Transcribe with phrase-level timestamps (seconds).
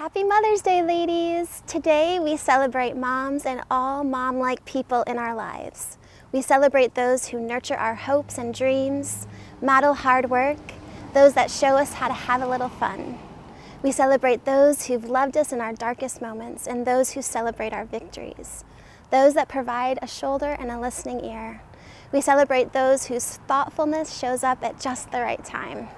[0.00, 1.62] Happy Mother's Day, ladies!
[1.66, 5.98] Today we celebrate moms and all mom like people in our lives.
[6.32, 9.26] We celebrate those who nurture our hopes and dreams,
[9.60, 10.56] model hard work,
[11.12, 13.18] those that show us how to have a little fun.
[13.82, 17.84] We celebrate those who've loved us in our darkest moments and those who celebrate our
[17.84, 18.64] victories,
[19.10, 21.60] those that provide a shoulder and a listening ear.
[22.10, 25.88] We celebrate those whose thoughtfulness shows up at just the right time.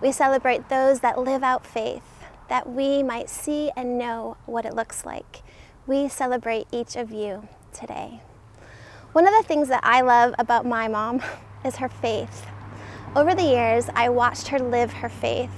[0.00, 2.11] We celebrate those that live out faith,
[2.52, 5.42] that we might see and know what it looks like.
[5.86, 8.20] We celebrate each of you today.
[9.12, 11.22] One of the things that I love about my mom
[11.64, 12.46] is her faith.
[13.16, 15.48] Over the years, I watched her live her faith.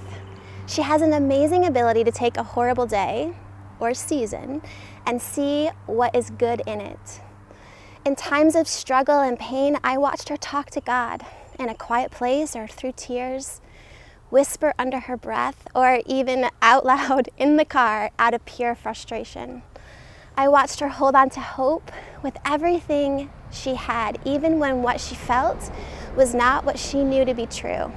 [0.69, 3.35] She has an amazing ability to take a horrible day
[3.81, 4.63] or season
[5.05, 7.21] and see what is good in it.
[8.07, 11.27] In times of struggle and pain, I watched her talk to God
[11.59, 13.61] in a quiet place or through tears
[14.31, 19.63] whisper under her breath, or even out loud in the car out of pure frustration.
[20.37, 25.15] I watched her hold on to hope with everything she had, even when what she
[25.15, 25.71] felt
[26.17, 27.93] was not what she knew to be true.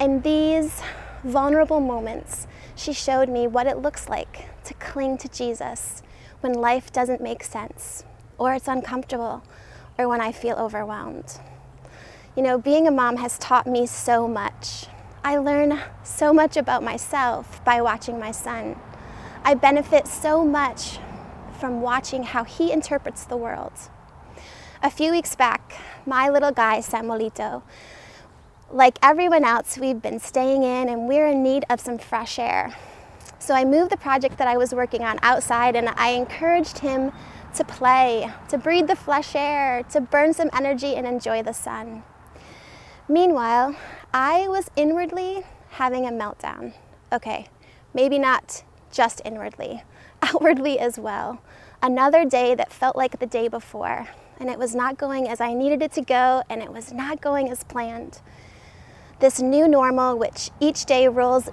[0.00, 0.82] In these
[1.22, 6.02] vulnerable moments, she showed me what it looks like to cling to Jesus
[6.40, 8.04] when life doesn't make sense,
[8.38, 9.44] or it's uncomfortable,
[9.96, 11.38] or when I feel overwhelmed.
[12.34, 14.86] You know, being a mom has taught me so much.
[15.22, 18.76] I learn so much about myself by watching my son.
[19.44, 20.98] I benefit so much
[21.60, 23.74] from watching how he interprets the world.
[24.82, 25.74] A few weeks back,
[26.06, 27.64] my little guy, Samuelito,
[28.70, 32.74] like everyone else, we've been staying in and we're in need of some fresh air.
[33.38, 37.12] So I moved the project that I was working on outside and I encouraged him
[37.56, 42.04] to play, to breathe the fresh air, to burn some energy and enjoy the sun.
[43.08, 43.74] Meanwhile,
[44.14, 46.72] I was inwardly having a meltdown.
[47.12, 47.48] Okay,
[47.92, 49.82] maybe not just inwardly,
[50.22, 51.42] outwardly as well.
[51.82, 54.06] Another day that felt like the day before,
[54.38, 57.20] and it was not going as I needed it to go, and it was not
[57.20, 58.20] going as planned.
[59.18, 61.48] This new normal, which each day rolls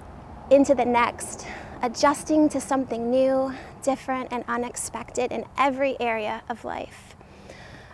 [0.50, 1.48] into the next,
[1.82, 3.52] adjusting to something new,
[3.82, 7.16] different, and unexpected in every area of life.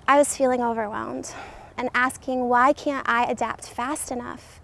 [0.07, 1.35] I was feeling overwhelmed
[1.77, 4.61] and asking, why can't I adapt fast enough?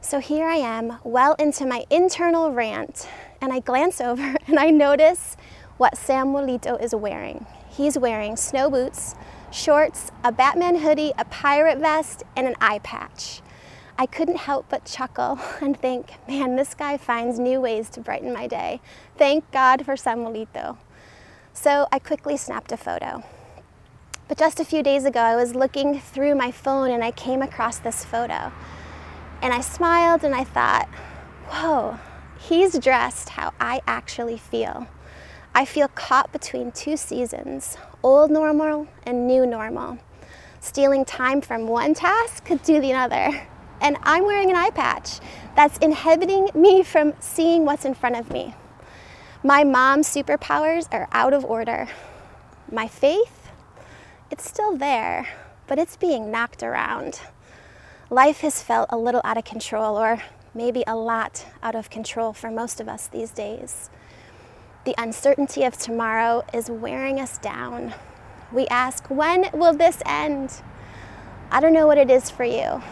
[0.00, 3.08] So here I am, well into my internal rant,
[3.40, 5.36] and I glance over and I notice
[5.76, 7.46] what Samuelito is wearing.
[7.68, 9.14] He's wearing snow boots,
[9.50, 13.42] shorts, a Batman hoodie, a pirate vest, and an eye patch.
[13.98, 18.32] I couldn't help but chuckle and think, man, this guy finds new ways to brighten
[18.32, 18.80] my day.
[19.18, 20.78] Thank God for Samuelito.
[21.52, 23.22] So I quickly snapped a photo.
[24.30, 27.42] But just a few days ago, I was looking through my phone and I came
[27.42, 28.52] across this photo.
[29.42, 30.88] And I smiled and I thought,
[31.48, 31.98] whoa,
[32.38, 34.86] he's dressed how I actually feel.
[35.52, 39.98] I feel caught between two seasons, old normal and new normal,
[40.60, 43.48] stealing time from one task to do the other.
[43.80, 45.18] And I'm wearing an eye patch
[45.56, 48.54] that's inhibiting me from seeing what's in front of me.
[49.42, 51.88] My mom's superpowers are out of order.
[52.70, 53.39] My faith
[54.30, 55.28] it's still there,
[55.66, 57.20] but it's being knocked around.
[58.10, 60.22] Life has felt a little out of control, or
[60.54, 63.90] maybe a lot out of control for most of us these days.
[64.84, 67.92] The uncertainty of tomorrow is wearing us down.
[68.52, 70.62] We ask, when will this end?
[71.50, 72.82] I don't know what it is for you,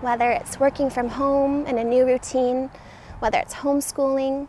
[0.00, 2.70] whether it's working from home in a new routine,
[3.18, 4.48] whether it's homeschooling.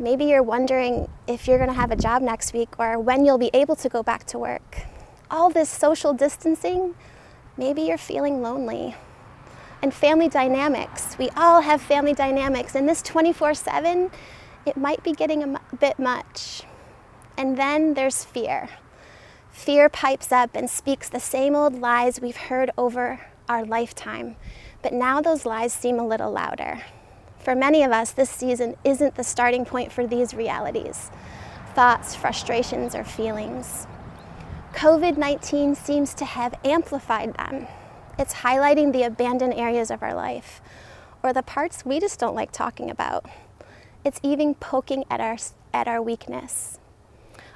[0.00, 3.38] Maybe you're wondering if you're going to have a job next week or when you'll
[3.38, 4.86] be able to go back to work
[5.34, 6.94] all this social distancing,
[7.56, 8.94] maybe you're feeling lonely.
[9.82, 14.10] And family dynamics, we all have family dynamics, and this 24 7,
[14.64, 16.62] it might be getting a bit much.
[17.36, 18.68] And then there's fear.
[19.50, 24.36] Fear pipes up and speaks the same old lies we've heard over our lifetime,
[24.82, 26.80] but now those lies seem a little louder.
[27.40, 31.10] For many of us, this season isn't the starting point for these realities
[31.74, 33.88] thoughts, frustrations, or feelings.
[34.74, 37.68] COVID 19 seems to have amplified them.
[38.18, 40.60] It's highlighting the abandoned areas of our life
[41.22, 43.24] or the parts we just don't like talking about.
[44.04, 45.36] It's even poking at our,
[45.72, 46.80] at our weakness.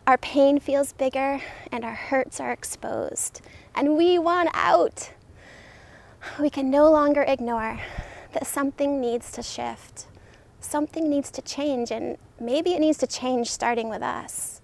[0.06, 1.40] Our pain feels bigger
[1.72, 3.40] and our hurts are exposed,
[3.74, 5.10] and we want out.
[6.38, 7.80] We can no longer ignore
[8.32, 10.06] that something needs to shift.
[10.60, 14.57] Something needs to change, and maybe it needs to change starting with us.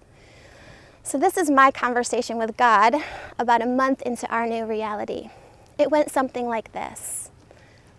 [1.07, 2.95] So, this is my conversation with God
[3.37, 5.29] about a month into our new reality.
[5.77, 7.29] It went something like this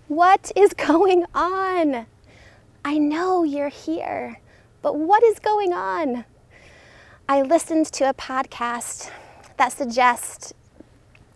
[0.08, 2.06] What is going on?
[2.85, 4.41] I know you're here.
[4.82, 6.25] but what is going on?
[7.29, 9.12] I listened to a podcast
[9.56, 10.53] that suggest,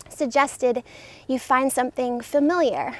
[0.09, 0.83] suggested
[1.29, 2.97] you find something familiar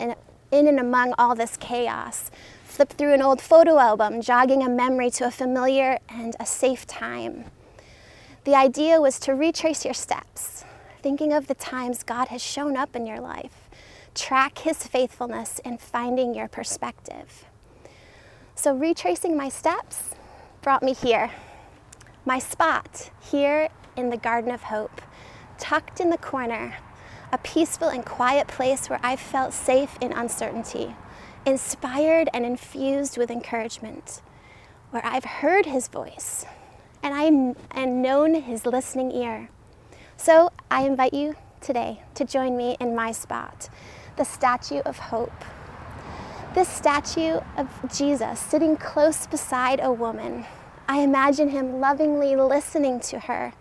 [0.00, 0.14] in,
[0.50, 2.30] in and among all this chaos.
[2.64, 6.86] Flip through an old photo album, jogging a memory to a familiar and a safe
[6.86, 7.44] time.
[8.46, 10.64] The idea was to retrace your steps,
[11.02, 13.68] thinking of the times God has shown up in your life,
[14.14, 17.44] track his faithfulness in finding your perspective.
[18.54, 20.10] So, retracing my steps
[20.62, 21.32] brought me here,
[22.24, 25.02] my spot here in the Garden of Hope,
[25.58, 26.76] tucked in the corner,
[27.32, 30.94] a peaceful and quiet place where I felt safe in uncertainty,
[31.44, 34.22] inspired and infused with encouragement,
[34.92, 36.46] where I've heard his voice
[37.06, 39.48] and I and known his listening ear.
[40.16, 43.68] So I invite you today to join me in my spot,
[44.16, 45.44] the statue of hope.
[46.56, 50.46] This statue of Jesus sitting close beside a woman.
[50.88, 53.52] I imagine him lovingly listening to her,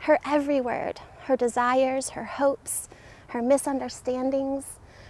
[0.00, 2.88] her every word, her desires, her hopes,
[3.28, 4.64] her misunderstandings,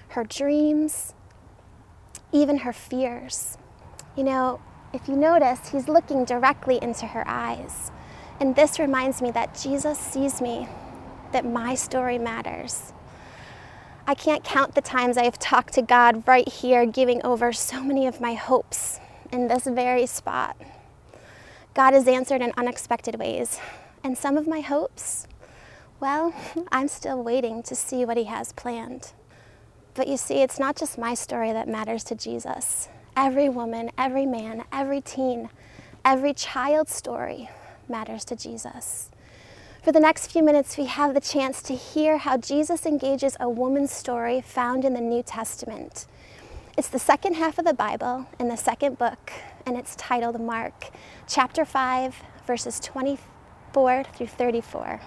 [0.09, 1.15] her dreams,
[2.31, 3.57] even her fears.
[4.17, 4.61] You know,
[4.93, 7.91] if you notice, he's looking directly into her eyes.
[8.41, 10.69] And this reminds me that Jesus sees me,
[11.33, 12.93] that my story matters.
[14.07, 17.83] I can't count the times I have talked to God right here, giving over so
[17.83, 18.99] many of my hopes
[19.31, 20.57] in this very spot.
[21.75, 23.61] God has answered in unexpected ways.
[24.03, 25.29] And some of my hopes,
[26.01, 26.35] well,
[26.73, 29.13] I'm still waiting to see what He has planned.
[29.95, 32.89] But you see, it's not just my story that matters to Jesus.
[33.23, 35.51] Every woman, every man, every teen,
[36.07, 37.51] every child's story
[37.87, 39.11] matters to Jesus.
[39.85, 43.47] For the next few minutes, we have the chance to hear how Jesus engages a
[43.47, 46.07] woman's story found in the New Testament.
[46.79, 49.31] It's the second half of the Bible in the second book,
[49.67, 50.89] and it's titled Mark,
[51.29, 55.03] chapter 5, verses 24 through 34.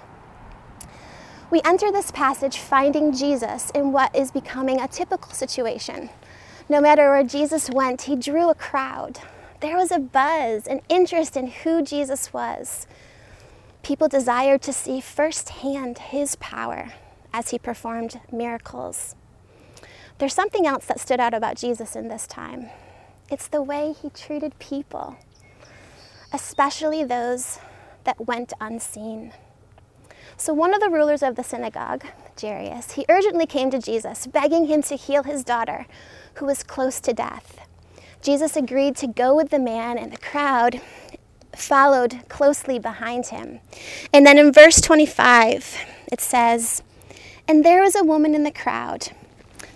[1.50, 6.12] We enter this passage finding Jesus in what is becoming a typical situation
[6.70, 9.20] no matter where Jesus went, he drew a crowd.
[9.60, 12.88] There was a buzz, an interest in who Jesus was.
[13.82, 16.94] People desired to see firsthand his power
[17.34, 19.16] as he performed miracles.
[20.20, 22.70] There's something else that stood out about Jesus in this time.
[23.30, 25.18] It's the way he treated people,
[26.32, 27.60] especially those
[28.04, 29.34] that went unseen.
[30.38, 32.06] So, one of the rulers of the synagogue,
[32.42, 35.86] Jairus, he urgently came to Jesus, begging him to heal his daughter,
[36.36, 37.60] who was close to death.
[38.22, 40.82] Jesus agreed to go with the man, and the crowd
[41.56, 43.60] followed closely behind him.
[44.12, 45.78] And then in verse 25,
[46.12, 46.82] it says,
[47.48, 49.10] And there was a woman in the crowd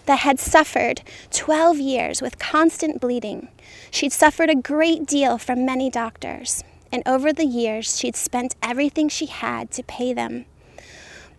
[0.06, 1.01] that had suffered
[1.31, 3.50] 12 years with constant bleeding.
[3.92, 9.09] She'd suffered a great deal from many doctors, and over the years, she'd spent everything
[9.09, 10.45] she had to pay them.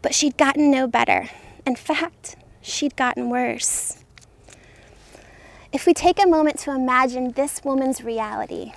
[0.03, 1.29] But she'd gotten no better.
[1.67, 4.05] In fact, she'd gotten worse.
[5.73, 8.73] If we take a moment to imagine this woman's reality,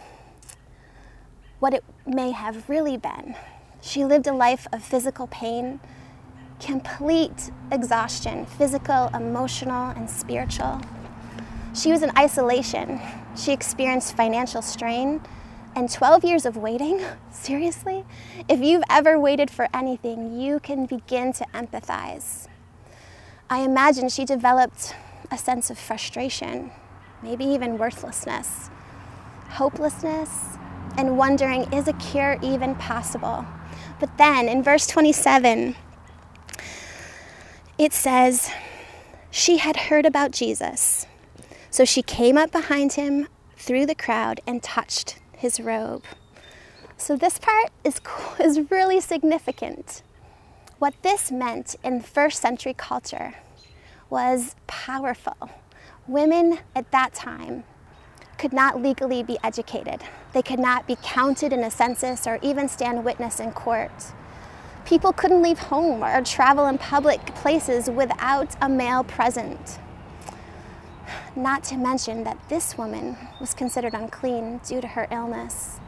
[1.60, 3.36] what it may have really been,
[3.82, 5.80] she lived a life of physical pain,
[6.60, 10.82] complete exhaustion, physical, emotional, and spiritual.
[11.74, 13.00] She was in isolation.
[13.36, 15.22] She experienced financial strain
[15.76, 17.02] and 12 years of waiting.
[17.32, 18.06] Seriously?
[18.48, 22.48] If you've ever waited for anything, you can begin to empathize.
[23.50, 24.96] I imagine she developed
[25.30, 26.72] a sense of frustration,
[27.22, 28.70] maybe even worthlessness,
[29.50, 30.58] hopelessness,
[30.98, 33.46] and wondering is a cure even possible?
[34.00, 35.76] But then in verse 27,
[37.78, 38.52] it says,
[39.30, 41.08] She had heard about Jesus.
[41.70, 46.04] So she came up behind him through the crowd and touched his robe.
[46.98, 48.00] So this part is,
[48.40, 50.04] is really significant.
[50.78, 53.34] What this meant in first century culture
[54.10, 55.50] was powerful.
[56.08, 57.64] Women at that time
[58.38, 60.04] could not legally be educated.
[60.34, 64.14] They could not be counted in a census or even stand witness in court.
[64.86, 69.80] People couldn't leave home or travel in public places without a male present.
[71.36, 75.80] Not to mention that this woman was considered unclean due to her illness.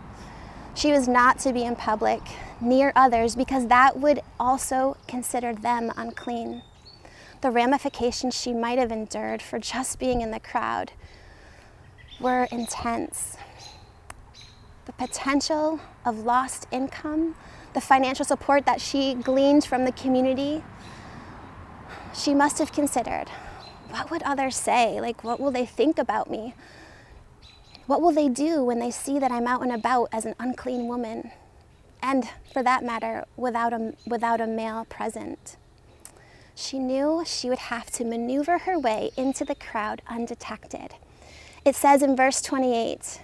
[0.76, 2.22] She was not to be in public
[2.62, 6.64] near others because that would also consider them unclean
[7.44, 10.94] the ramifications she might have endured for just being in the crowd
[12.22, 13.36] were intense.
[14.86, 17.36] The potential of lost income,
[17.74, 20.64] the financial support that she gleaned from the community,
[22.14, 23.26] she must have considered
[23.90, 25.00] what would others say?
[25.00, 26.54] Like, what will they think about me?
[27.86, 30.88] What will they do when they see that I'm out and about as an unclean
[30.88, 31.32] woman?
[32.02, 35.58] And for that matter, without a, without a male present.
[36.56, 40.96] She knew she would have to maneuver her way into the crowd undetected.
[41.66, 43.22] It says in verse 28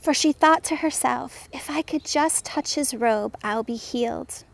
[0.00, 4.44] For she thought to herself, if I could just touch his robe, I'll be healed.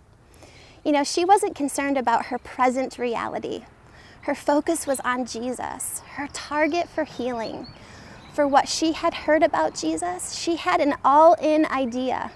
[0.84, 3.64] You know, she wasn't concerned about her present reality.
[4.26, 7.66] Her focus was on Jesus, her target for healing
[8.36, 12.32] for what she had heard about Jesus, she had an all in idea.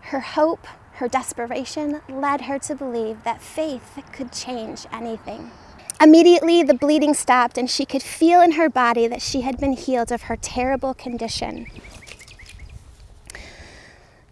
[0.00, 5.52] Her hope, her desperation led her to believe that faith could change anything.
[6.00, 9.74] Immediately, the bleeding stopped, and she could feel in her body that she had been
[9.74, 11.66] healed of her terrible condition.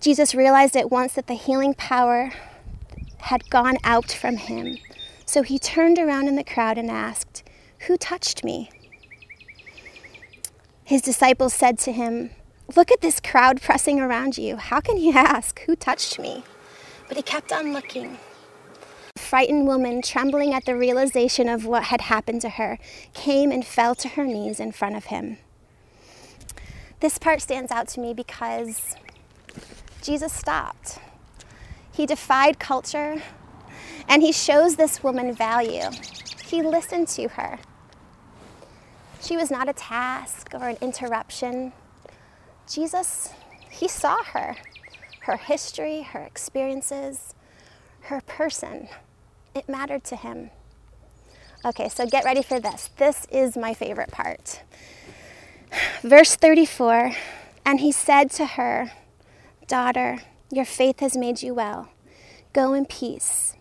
[0.01, 2.33] Jesus realized at once that the healing power
[3.19, 4.79] had gone out from him.
[5.27, 7.43] So he turned around in the crowd and asked,
[7.81, 8.71] Who touched me?
[10.85, 12.31] His disciples said to him,
[12.77, 14.57] Look at this crowd pressing around you.
[14.57, 16.45] How can you ask, Who touched me?
[17.09, 18.19] But he kept on looking.
[19.17, 22.79] A frightened woman, trembling at the realization of what had happened to her,
[23.13, 25.39] came and fell to her knees in front of him.
[27.01, 28.95] This part stands out to me because
[30.03, 31.01] Jesus stopped.
[31.93, 33.23] He defied culture
[34.09, 35.91] and he shows this woman value.
[36.45, 37.59] He listened to her.
[39.21, 41.73] She was not a task or an interruption.
[42.69, 43.33] Jesus,
[43.71, 44.57] he saw her,
[45.23, 47.35] her history, her experiences,
[48.03, 48.89] her person.
[49.55, 50.51] It mattered to him.
[51.65, 52.91] Okay, so get ready for this.
[52.99, 54.63] This is my favorite part.
[56.03, 57.13] Verse 34
[57.65, 58.93] And he said to her,
[59.67, 60.19] Daughter,
[60.53, 61.89] your faith has made you well.
[62.53, 63.56] Go in peace.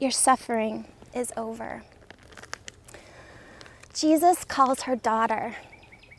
[0.00, 1.82] Your suffering is over.
[3.92, 5.56] Jesus calls her daughter.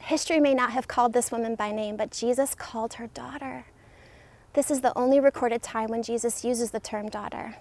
[0.01, 3.65] History may not have called this woman by name, but Jesus called her daughter.
[4.53, 7.55] This is the only recorded time when Jesus uses the term daughter.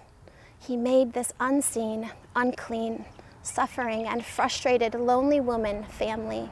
[0.59, 3.05] He made this unseen, unclean,
[3.41, 6.51] suffering, and frustrated, lonely woman family.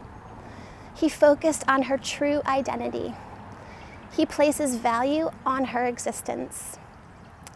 [0.95, 3.13] He focused on her true identity.
[4.17, 6.79] He places value on her existence.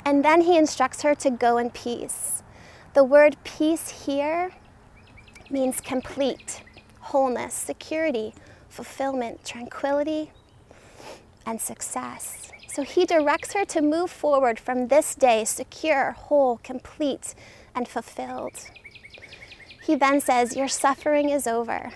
[0.05, 2.43] And then he instructs her to go in peace.
[2.93, 4.51] The word peace here
[5.50, 6.62] means complete,
[7.00, 8.33] wholeness, security,
[8.69, 10.31] fulfillment, tranquility,
[11.45, 12.51] and success.
[12.67, 17.36] So he directs her to move forward from this day secure, whole, complete,
[17.75, 18.69] and fulfilled.
[19.83, 21.91] He then says, Your suffering is over.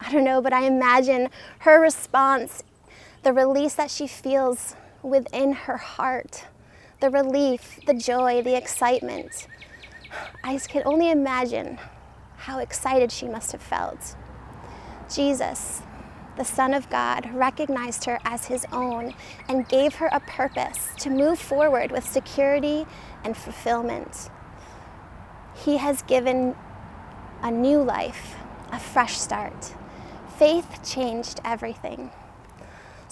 [0.00, 1.28] I don't know, but I imagine
[1.60, 2.62] her response,
[3.22, 6.46] the release that she feels within her heart,
[7.04, 9.46] the relief, the joy, the excitement.
[10.42, 11.78] I can only imagine
[12.38, 14.16] how excited she must have felt.
[15.14, 15.82] Jesus,
[16.38, 19.12] the Son of God, recognized her as his own
[19.50, 22.86] and gave her a purpose to move forward with security
[23.22, 24.30] and fulfillment.
[25.54, 26.56] He has given
[27.42, 28.36] a new life,
[28.72, 29.74] a fresh start.
[30.38, 32.10] Faith changed everything.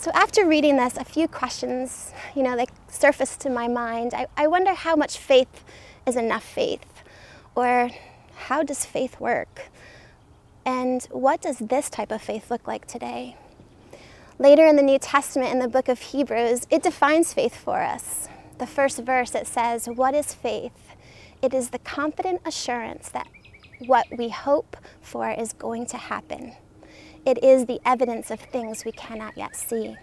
[0.03, 4.15] So after reading this, a few questions, you know, they surfaced to my mind.
[4.15, 5.63] I, I wonder how much faith
[6.05, 7.05] is enough faith,
[7.55, 7.89] or
[8.35, 9.71] how does faith work?
[10.67, 13.37] And what does this type of faith look like today?
[14.41, 18.27] Later in the New Testament, in the book of Hebrews, it defines faith for us.
[18.59, 20.97] The first verse, it says, What is faith?
[21.41, 23.29] It is the confident assurance that
[23.87, 26.55] what we hope for is going to happen.
[27.25, 29.97] It is the evidence of things we cannot yet see.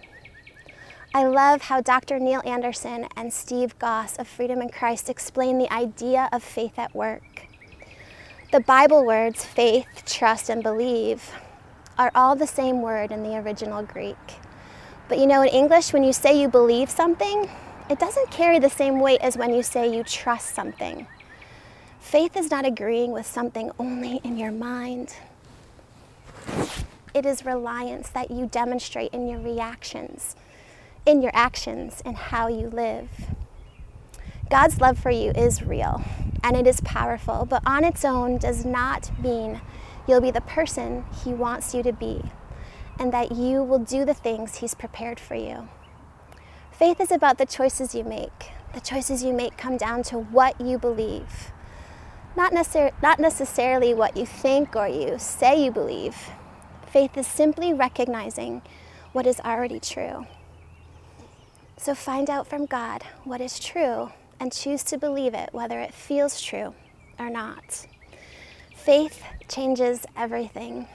[1.14, 2.18] I love how Dr.
[2.18, 6.96] Neil Anderson and Steve Goss of Freedom in Christ explain the idea of faith at
[6.96, 7.48] work.
[8.54, 11.32] The Bible words faith, trust, and believe
[11.98, 14.16] are all the same word in the original Greek.
[15.10, 17.50] But you know, in English, when you say you believe something,
[17.90, 21.06] it doesn't carry the same weight as when you say you trust something.
[22.00, 25.16] Faith is not agreeing with something only in your mind.
[27.14, 30.36] It is reliance that you demonstrate in your reactions,
[31.06, 33.10] in your actions, and how you live.
[34.50, 36.04] God's love for you is real
[36.44, 39.62] and it is powerful, but on its own does not mean
[40.08, 42.24] you'll be the person He wants you to be
[43.00, 45.70] and that you will do the things He's prepared for you.
[46.72, 48.52] Faith is about the choices you make.
[48.74, 51.52] The choices you make come down to what you believe,
[52.38, 56.16] not, necessar- not necessarily what you think or you say you believe.
[56.92, 58.62] Faith is simply recognizing
[59.12, 60.26] what is already true.
[61.78, 65.94] So find out from God what is true and choose to believe it, whether it
[65.94, 66.74] feels true
[67.20, 67.86] or not.
[68.76, 70.88] Faith changes everything.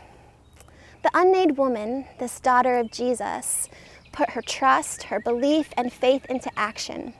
[1.02, 3.68] The unnamed woman, this daughter of Jesus,
[4.10, 7.14] put her trust, her belief, and faith into action.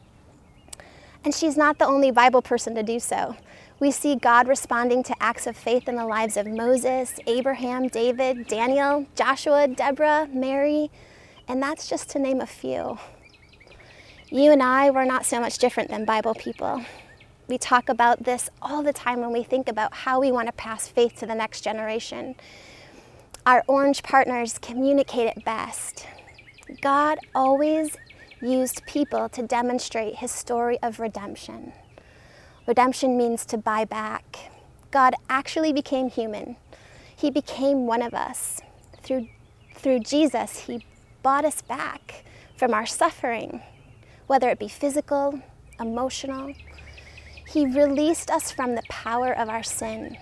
[1.25, 3.37] And she's not the only Bible person to do so.
[3.81, 8.47] We see God responding to acts of faith in the lives of Moses, Abraham, David,
[8.47, 10.91] Daniel, Joshua, Deborah, Mary,
[11.49, 12.99] and that's just to name a few.
[14.31, 16.85] You and I were not so much different than Bible people.
[17.49, 20.53] We talk about this all the time when we think about how we want to
[20.53, 22.37] pass faith to the next generation.
[23.45, 26.07] Our orange partners communicate it best.
[26.81, 27.97] God always
[28.41, 31.73] used people to demonstrate his story of redemption.
[32.67, 34.51] Redemption means to buy back.
[34.91, 36.57] God actually became human.
[37.15, 38.61] He became one of us.
[39.03, 39.29] Through,
[39.75, 40.87] through Jesus, he
[41.23, 42.25] bought us back
[42.57, 43.61] from our suffering,
[44.27, 45.41] whether it be physical,
[45.79, 46.55] emotional.
[47.47, 50.17] He released us from the power of our sin.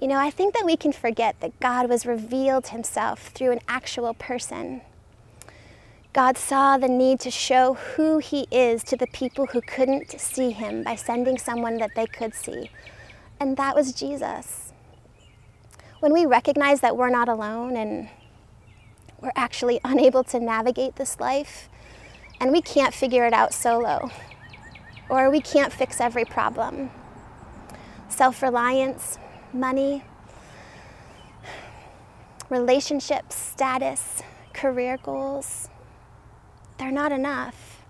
[0.00, 3.60] You know, I think that we can forget that God was revealed himself through an
[3.68, 4.80] actual person.
[6.18, 10.50] God saw the need to show who He is to the people who couldn't see
[10.50, 12.72] Him by sending someone that they could see.
[13.38, 14.72] And that was Jesus.
[16.00, 18.08] When we recognize that we're not alone and
[19.20, 21.68] we're actually unable to navigate this life,
[22.40, 24.10] and we can't figure it out solo,
[25.08, 26.90] or we can't fix every problem.
[28.08, 29.18] Self reliance,
[29.52, 30.02] money,
[32.50, 34.20] relationships, status,
[34.52, 35.68] career goals,
[36.78, 37.82] they're not enough.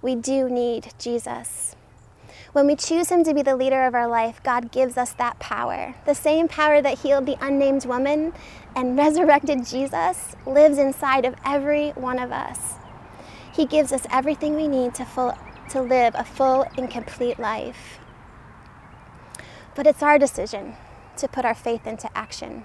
[0.00, 1.74] We do need Jesus.
[2.52, 5.38] When we choose Him to be the leader of our life, God gives us that
[5.38, 5.94] power.
[6.06, 8.32] The same power that healed the unnamed woman
[8.74, 12.74] and resurrected Jesus lives inside of every one of us.
[13.52, 15.36] He gives us everything we need to, full,
[15.70, 17.98] to live a full and complete life.
[19.74, 20.76] But it's our decision
[21.18, 22.64] to put our faith into action.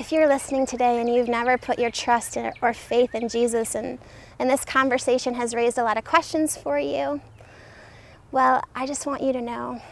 [0.00, 3.74] If you're listening today and you've never put your trust in, or faith in Jesus
[3.74, 3.98] and,
[4.38, 7.20] and this conversation has raised a lot of questions for you,
[8.32, 9.82] well, I just want you to know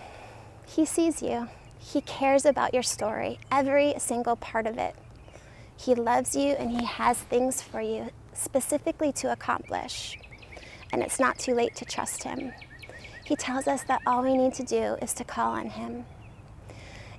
[0.66, 1.50] He sees you.
[1.78, 4.96] He cares about your story, every single part of it.
[5.76, 10.18] He loves you and He has things for you specifically to accomplish.
[10.90, 12.54] And it's not too late to trust Him.
[13.26, 16.06] He tells us that all we need to do is to call on Him.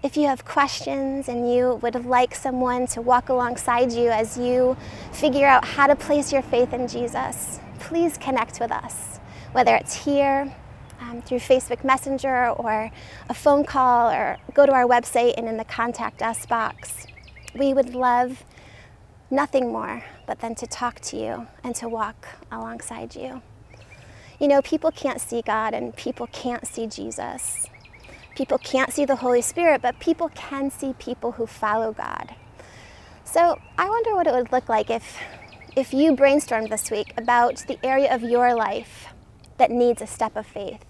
[0.01, 4.77] If you have questions and you would like someone to walk alongside you as you
[5.12, 9.19] figure out how to place your faith in Jesus, please connect with us,
[9.51, 10.55] whether it's here
[11.01, 12.91] um, through Facebook Messenger or
[13.27, 17.05] a phone call or go to our website and in the Contact Us box.
[17.53, 18.45] We would love
[19.29, 23.41] nothing more but then to talk to you and to walk alongside you.
[24.39, 27.67] You know, people can't see God and people can't see Jesus.
[28.39, 32.36] People can't see the Holy Spirit, but people can see people who follow God.
[33.25, 35.17] So I wonder what it would look like if,
[35.75, 39.08] if you brainstormed this week about the area of your life
[39.58, 40.86] that needs a step of faith.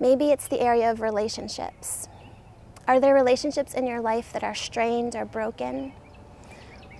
[0.00, 2.08] Maybe it's the area of relationships.
[2.88, 5.92] Are there relationships in your life that are strained or broken?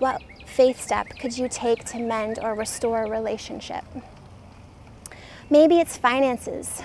[0.01, 3.87] What faith step could you take to mend or restore a relationship?
[5.49, 6.83] Maybe it's finances.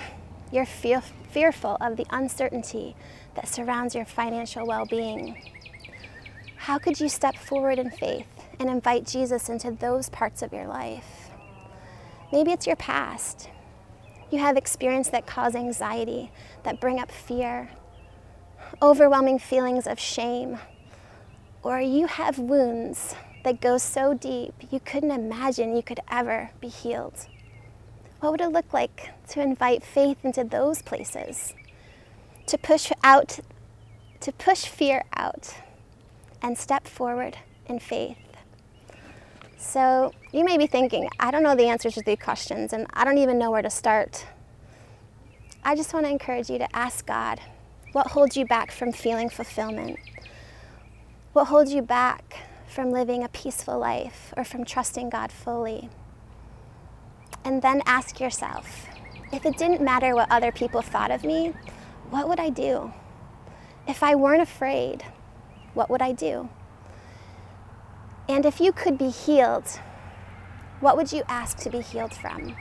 [0.52, 2.94] You're fear- fearful of the uncertainty
[3.34, 5.42] that surrounds your financial well being.
[6.56, 8.26] How could you step forward in faith
[8.58, 11.30] and invite Jesus into those parts of your life?
[12.32, 13.50] Maybe it's your past.
[14.30, 16.32] You have experience that cause anxiety,
[16.64, 17.70] that bring up fear,
[18.82, 20.58] overwhelming feelings of shame,
[21.62, 26.68] or you have wounds that go so deep you couldn't imagine you could ever be
[26.68, 27.26] healed.
[28.26, 31.54] What would it look like to invite faith into those places?
[32.48, 33.38] To push out,
[34.18, 35.54] to push fear out
[36.42, 38.18] and step forward in faith.
[39.56, 43.04] So you may be thinking, I don't know the answers to these questions and I
[43.04, 44.26] don't even know where to start.
[45.62, 47.40] I just want to encourage you to ask God
[47.92, 50.00] what holds you back from feeling fulfillment?
[51.32, 55.90] What holds you back from living a peaceful life or from trusting God fully?
[57.46, 58.88] And then ask yourself
[59.32, 61.54] if it didn't matter what other people thought of me,
[62.10, 62.92] what would I do?
[63.86, 65.04] If I weren't afraid,
[65.72, 66.48] what would I do?
[68.28, 69.68] And if you could be healed,
[70.80, 72.56] what would you ask to be healed from?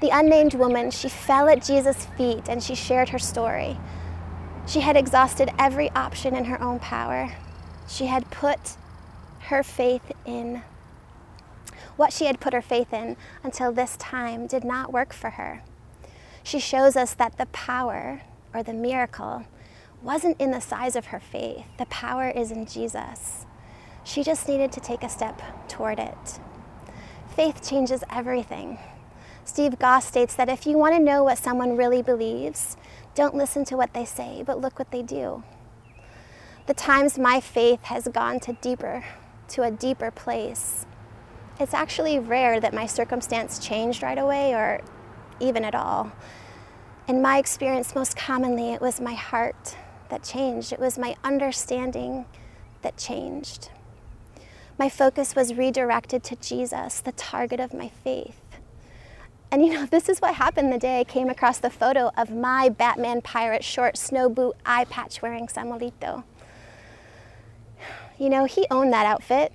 [0.00, 3.78] The unnamed woman, she fell at Jesus' feet and she shared her story.
[4.66, 7.34] She had exhausted every option in her own power.
[7.86, 8.78] She had put
[9.40, 10.62] her faith in
[11.98, 15.62] what she had put her faith in until this time did not work for her.
[16.42, 18.22] She shows us that the power
[18.54, 19.44] or the miracle
[20.00, 21.64] wasn't in the size of her faith.
[21.76, 23.44] The power is in Jesus.
[24.04, 26.38] She just needed to take a step toward it.
[27.34, 28.78] Faith changes everything.
[29.44, 32.76] Steve Goss states that if you want to know what someone really believes,
[33.14, 35.42] don't listen to what they say, but look what they do.
[36.66, 39.04] The times my faith has gone to deeper,
[39.48, 40.86] to a deeper place,
[41.60, 44.80] it's actually rare that my circumstance changed right away or
[45.40, 46.12] even at all.
[47.06, 49.76] In my experience, most commonly, it was my heart
[50.08, 50.72] that changed.
[50.72, 52.26] It was my understanding
[52.82, 53.70] that changed.
[54.78, 58.40] My focus was redirected to Jesus, the target of my faith.
[59.50, 62.30] And you know, this is what happened the day I came across the photo of
[62.30, 66.22] my Batman pirate short snow boot eye patch wearing Samuelito.
[68.18, 69.52] You know, he owned that outfit.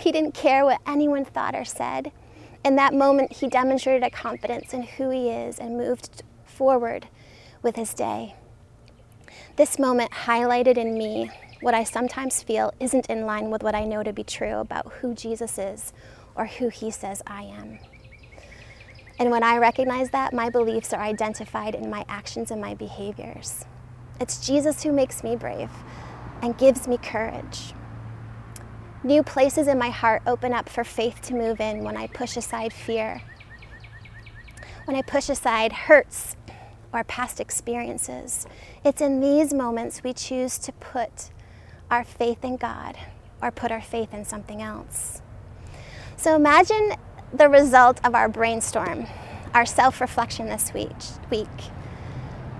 [0.00, 2.12] He didn't care what anyone thought or said.
[2.64, 7.08] In that moment, he demonstrated a confidence in who he is and moved forward
[7.62, 8.36] with his day.
[9.56, 13.84] This moment highlighted in me what I sometimes feel isn't in line with what I
[13.84, 15.92] know to be true about who Jesus is
[16.34, 17.78] or who he says I am.
[19.18, 23.64] And when I recognize that, my beliefs are identified in my actions and my behaviors.
[24.20, 25.70] It's Jesus who makes me brave
[26.42, 27.74] and gives me courage.
[29.04, 32.38] New places in my heart open up for faith to move in when I push
[32.38, 33.20] aside fear,
[34.86, 36.36] when I push aside hurts
[36.90, 38.46] or past experiences.
[38.82, 41.28] It's in these moments we choose to put
[41.90, 42.96] our faith in God
[43.42, 45.20] or put our faith in something else.
[46.16, 46.94] So imagine
[47.30, 49.06] the result of our brainstorm,
[49.52, 50.96] our self reflection this week,
[51.30, 51.46] week.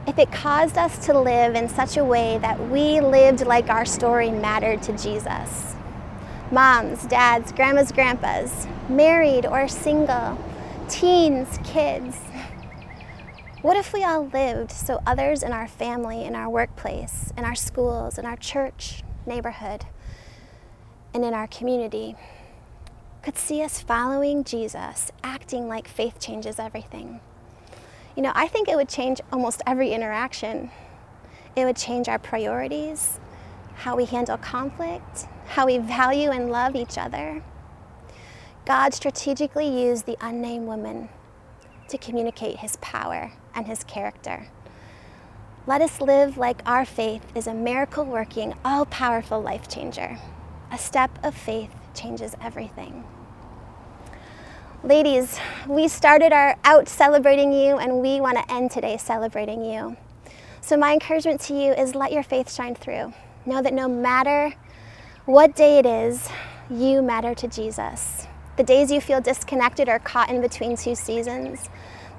[0.07, 3.87] If it caused us to live in such a way that we lived like our
[3.87, 5.74] story mattered to Jesus
[6.55, 10.38] moms, dads, grandmas, grandpas, married or single,
[10.88, 12.17] teens, kids.
[13.61, 17.57] What if we all lived so others in our family, in our workplace, in our
[17.57, 19.87] schools, in our church, neighborhood,
[21.12, 22.14] and in our community
[23.23, 27.19] could see us following Jesus, acting like faith changes everything?
[28.14, 30.71] You know, I think it would change almost every interaction.
[31.57, 33.19] It would change our priorities,
[33.75, 37.43] how we handle conflict, how we value and love each other.
[38.65, 41.09] God strategically used the unnamed woman
[41.89, 44.49] to communicate his power and his character.
[45.67, 50.19] Let us live like our faith is a miracle working, all powerful life changer.
[50.71, 53.05] A step of faith changes everything.
[54.83, 59.97] Ladies, we started our out celebrating you, and we want to end today celebrating you.
[60.61, 63.15] So, my encouragement to you is let your faith shine through.
[63.47, 64.55] Know that no matter
[65.27, 66.29] what day it is,
[66.71, 68.27] you matter to Jesus.
[68.57, 71.69] The days you feel disconnected or caught in between two seasons,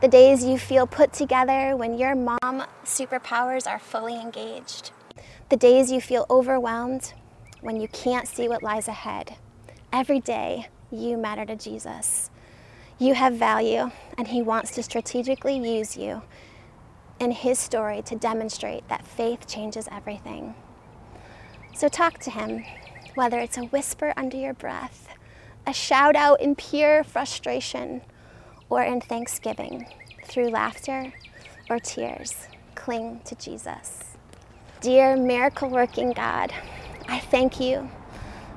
[0.02, 4.92] the days you feel put together when your mom superpowers are fully engaged,
[5.50, 7.14] the days you feel overwhelmed
[7.62, 9.36] when you can't see what lies ahead.
[9.92, 12.30] Every day, you matter to Jesus.
[13.00, 16.22] You have value, and He wants to strategically use you
[17.20, 20.54] in His story to demonstrate that faith changes everything.
[21.76, 22.64] So talk to Him
[23.16, 25.10] whether it's a whisper under your breath,
[25.68, 28.02] a shout out in pure frustration,
[28.70, 29.86] or in thanksgiving
[30.24, 31.12] through laughter
[31.70, 32.48] or tears.
[32.76, 34.04] Cling to Jesus.
[34.80, 36.54] Dear miracle working God,
[37.10, 37.90] I thank you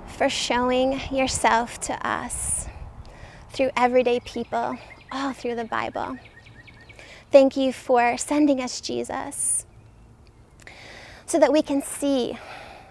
[0.06, 2.68] for showing yourself to us
[3.50, 4.78] through everyday people,
[5.10, 6.18] all through the Bible.
[7.32, 9.66] Thank you for sending us Jesus
[11.26, 12.38] so that we can see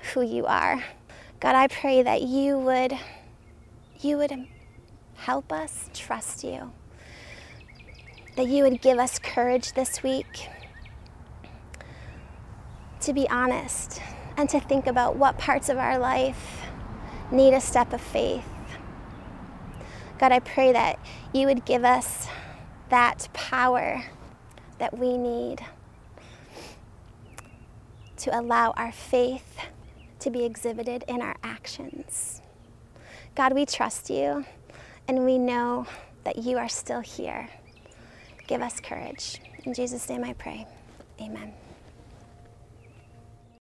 [0.08, 0.84] who you are
[1.40, 2.98] God, I pray that you would
[4.00, 4.48] you would
[5.16, 6.72] help us trust you.
[8.36, 10.50] That you would give us courage this week
[13.02, 14.02] to be honest
[14.36, 16.64] and to think about what parts of our life
[17.32, 18.46] need a step of faith.
[20.18, 21.00] God, I pray that
[21.34, 22.28] you would give us
[22.90, 24.06] that power
[24.80, 25.64] that we need
[28.18, 29.47] to allow our faith
[30.20, 32.42] to be exhibited in our actions.
[33.36, 34.46] God, we trust you
[35.08, 35.86] and we know
[36.24, 37.50] that you are still here.
[38.48, 39.42] Give us courage.
[39.64, 40.66] In Jesus' name I pray.
[41.22, 41.54] Amen.